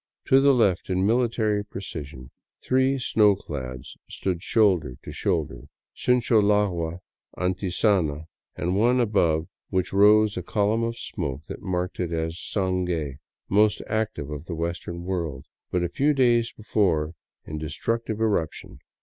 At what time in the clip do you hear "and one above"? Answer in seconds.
8.55-9.47